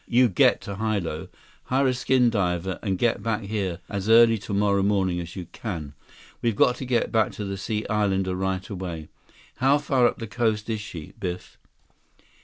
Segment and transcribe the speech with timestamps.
[0.07, 1.27] You get to Hilo.
[1.65, 5.93] Hire a skin diver and get back here as early tomorrow morning as you can.
[6.41, 9.09] We've got to get back to the Sea Islander right away.
[9.57, 11.59] How far up the coast is she, Biff?"